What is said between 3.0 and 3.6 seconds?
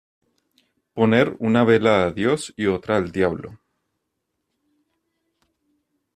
Diablo